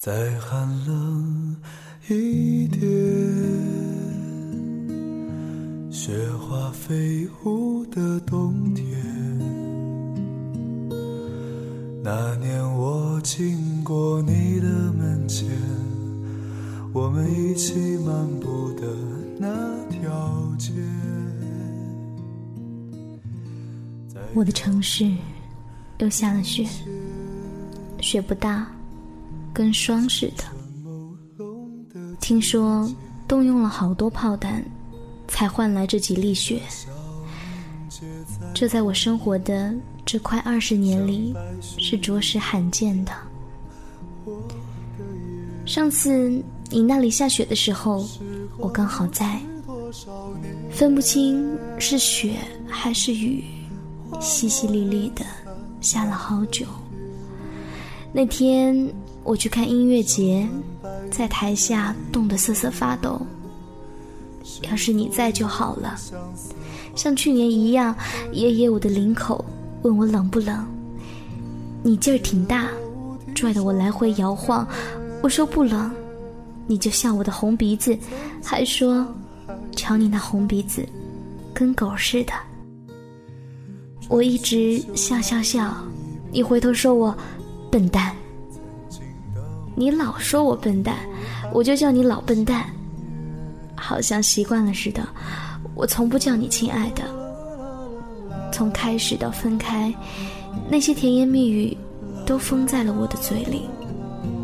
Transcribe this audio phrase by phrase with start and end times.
[0.00, 1.54] 再寒冷
[2.08, 2.80] 一点，
[5.92, 8.86] 雪花飞舞的冬天。
[12.02, 15.46] 那年我经过你的门前，
[16.94, 18.86] 我们一起漫步的
[19.38, 20.72] 那条街。
[24.32, 25.12] 我的城市
[25.98, 26.66] 又下了雪，
[28.00, 28.66] 雪不大。
[29.52, 30.44] 跟霜似的。
[32.20, 32.90] 听说
[33.26, 34.64] 动用了好多炮弹，
[35.26, 36.60] 才换来这几粒雪。
[38.54, 43.12] 这在我生活的这快二十年里，是着实罕见的。
[45.66, 46.30] 上次
[46.68, 48.06] 你那里下雪的时候，
[48.58, 49.40] 我刚好在，
[50.70, 52.36] 分不清是雪
[52.68, 53.44] 还是雨，
[54.14, 55.24] 淅淅沥沥的
[55.80, 56.66] 下了好久。
[58.12, 58.92] 那天。
[59.22, 60.48] 我去看音乐节，
[61.10, 63.20] 在台下冻得瑟瑟发抖。
[64.62, 65.94] 要是你在就好了，
[66.96, 67.94] 像去年一样，
[68.32, 69.44] 爷爷我的领口，
[69.82, 70.66] 问我冷不冷。
[71.82, 72.68] 你劲儿挺大，
[73.34, 74.66] 拽得我来回摇晃。
[75.22, 75.90] 我说不冷，
[76.66, 77.96] 你就笑我的红鼻子，
[78.42, 79.06] 还说，
[79.76, 80.84] 瞧你那红鼻子，
[81.52, 82.32] 跟狗似的。
[84.08, 85.76] 我一直笑笑笑，
[86.32, 87.16] 你回头说我
[87.70, 88.14] 笨蛋。
[89.74, 90.96] 你老说我笨蛋，
[91.52, 92.64] 我就叫你老笨蛋。
[93.74, 95.06] 好像习惯了似的，
[95.74, 97.02] 我从不叫你亲爱的。
[98.52, 99.94] 从开始到分开，
[100.68, 101.74] 那些甜言蜜语
[102.26, 103.62] 都封在了我的嘴里，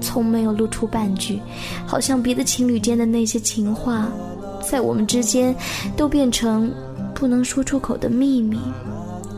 [0.00, 1.38] 从没有露出半句。
[1.84, 4.08] 好像别的情侣间的那些情话，
[4.62, 5.54] 在我们之间
[5.96, 6.72] 都变成
[7.14, 8.58] 不能说出口的秘密，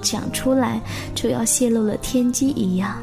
[0.01, 0.81] 讲出来
[1.15, 2.97] 就要泄露了天机一样。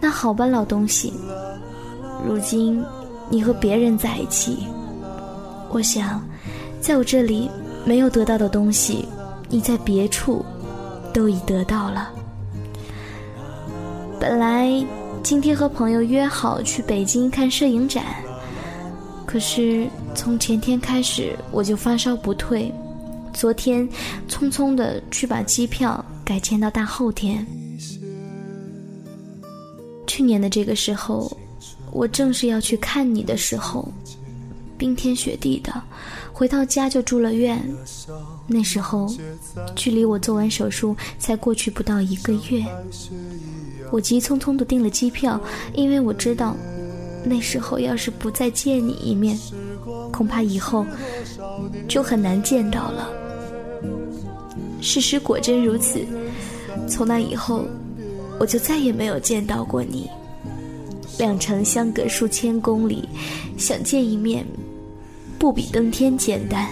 [0.00, 1.12] 那好吧，老东西。
[2.26, 2.82] 如今
[3.28, 4.66] 你和别人在一起，
[5.70, 6.22] 我想，
[6.80, 7.50] 在我这里
[7.84, 9.06] 没有得到的东西，
[9.48, 10.44] 你在别处
[11.12, 12.10] 都已得到了。
[14.18, 14.70] 本来
[15.22, 18.04] 今天和朋友约好去北京看摄影展，
[19.26, 22.72] 可是从前天开始我就发烧不退，
[23.32, 23.88] 昨天
[24.28, 27.46] 匆匆的去把机票改签到大后天。
[30.10, 31.30] 去年的这个时候，
[31.92, 33.88] 我正是要去看你的时候，
[34.76, 35.72] 冰天雪地的，
[36.32, 37.62] 回到家就住了院。
[38.48, 39.08] 那时候，
[39.76, 42.66] 距离我做完手术才过去不到一个月。
[43.92, 45.40] 我急匆匆的订了机票，
[45.74, 46.56] 因为我知道，
[47.22, 49.38] 那时候要是不再见你一面，
[50.10, 50.84] 恐怕以后
[51.86, 53.08] 就很难见到了。
[54.80, 56.04] 事实果真如此，
[56.88, 57.64] 从那以后。
[58.40, 60.08] 我就再也没有见到过你，
[61.18, 63.06] 两城相隔数千公里，
[63.58, 64.46] 想见一面，
[65.38, 66.66] 不比登天简单。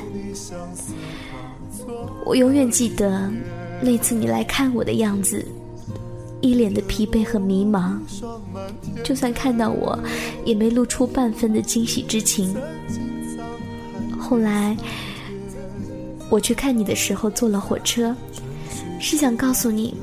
[2.24, 3.30] 我永远记得
[3.82, 5.44] 那次你来看我的样子，
[6.40, 7.98] 一脸的疲惫和迷茫，
[9.04, 9.98] 就算看到我，
[10.46, 12.56] 也没露出半分的惊喜之情。
[14.18, 14.74] 后来
[16.30, 18.16] 我去看你的时候，坐了火车，
[18.98, 19.94] 是想告诉你。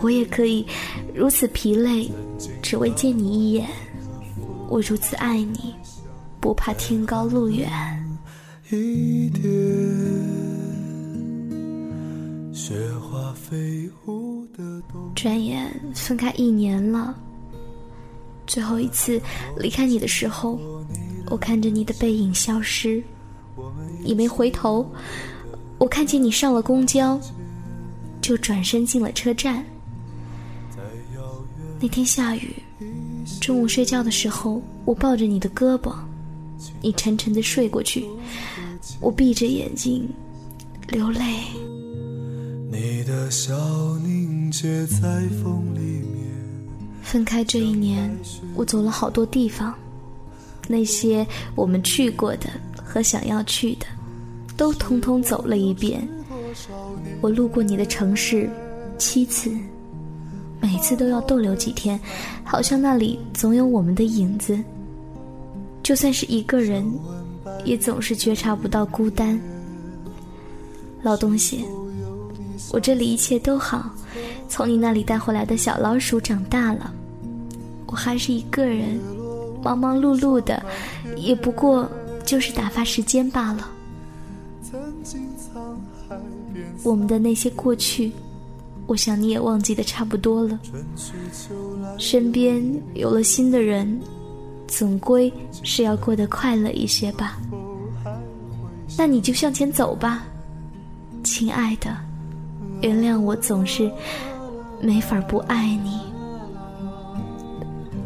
[0.00, 0.66] 我也可以
[1.14, 2.10] 如此疲累，
[2.62, 3.68] 只为见你一眼。
[4.68, 5.74] 我如此爱你，
[6.40, 7.70] 不怕天高路远。
[8.70, 9.42] 一点
[12.54, 14.82] 雪花飞舞的
[15.14, 17.14] 转眼分开一年了。
[18.46, 19.20] 最后一次
[19.58, 20.58] 离开你的时候，
[21.26, 23.02] 我看着你的背影消失，
[24.02, 24.90] 你没回头。
[25.78, 27.20] 我看见你上了公交，
[28.32, 29.62] 就转身进了车站。
[31.78, 32.54] 那天下雨，
[33.42, 35.94] 中午睡觉的时候，我抱着你的胳膊，
[36.80, 38.06] 你沉沉的睡过去，
[39.00, 40.08] 我闭着眼睛
[40.88, 41.20] 流泪。
[42.70, 43.52] 你的笑
[43.98, 44.98] 凝结在
[45.42, 46.22] 风里面。
[47.02, 48.10] 分开这一年，
[48.54, 49.74] 我走了好多地方，
[50.68, 52.48] 那些我们去过的
[52.82, 53.84] 和想要去的，
[54.56, 56.08] 都通通走了一遍。
[57.22, 58.50] 我路过你的城市
[58.98, 59.50] 七次。
[60.60, 61.98] 每次都要逗留几天，
[62.44, 64.56] 好像那里总有我们的影子。
[65.82, 66.88] 就算是一个人，
[67.64, 69.40] 也总是觉察不到孤单。
[71.02, 71.64] 老东西，
[72.70, 73.90] 我这里一切都好，
[74.48, 76.92] 从你那里带回来的小老鼠长大了，
[77.86, 79.00] 我还是一个人，
[79.64, 80.64] 忙忙碌碌的，
[81.16, 81.90] 也不过
[82.24, 83.68] 就是打发时间罢了。
[86.82, 88.12] 我们的那些过去。
[88.88, 90.58] 我想你也忘记的差不多了。
[91.98, 92.62] 身边
[92.94, 94.00] 有了新的人，
[94.66, 95.32] 总归
[95.62, 97.38] 是要过得快乐一些吧。
[98.98, 100.24] 那你就向前走吧，
[101.22, 101.96] 亲爱的，
[102.82, 103.90] 原谅我总是
[104.80, 106.00] 没法不爱你。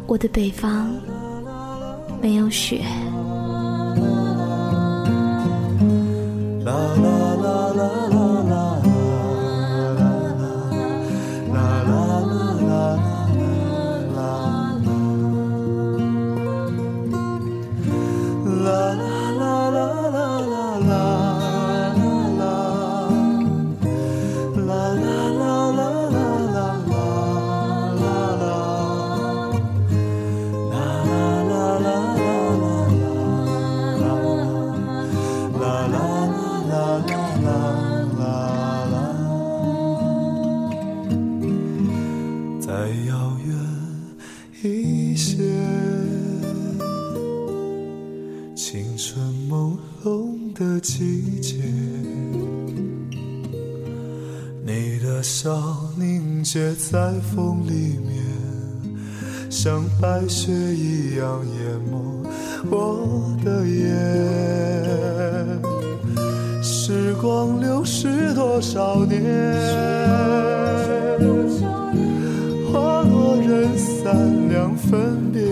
[0.05, 0.95] 我的北方
[2.21, 2.85] 没有雪。
[50.87, 51.57] 季节，
[54.65, 55.51] 你的笑
[55.97, 58.15] 凝结在风里面，
[59.49, 62.23] 像白雪一样淹没
[62.71, 63.83] 我的眼。
[66.63, 69.21] 时光流逝多少年，
[72.71, 74.15] 花落人散
[74.47, 75.43] 两分别，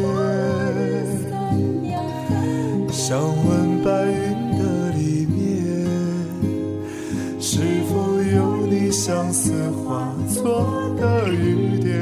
[2.90, 4.35] 想问白云。
[8.92, 10.66] 相思化作
[10.98, 11.94] 的雨点，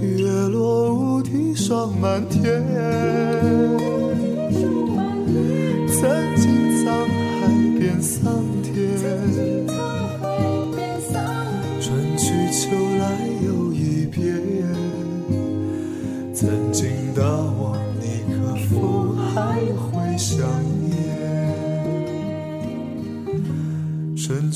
[0.00, 2.62] 月落乌啼霜满天。
[5.88, 6.44] 曾经
[6.84, 6.84] 沧
[7.40, 8.76] 海变桑田，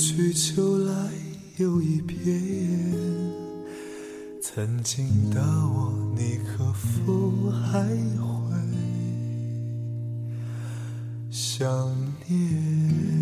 [0.00, 1.10] 去秋来
[1.58, 2.16] 又一遍，
[4.42, 8.56] 曾经的我，你可否还会
[11.30, 11.68] 想
[12.26, 13.19] 念？